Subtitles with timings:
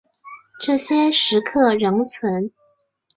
[0.59, 2.49] 这些石刻仍存。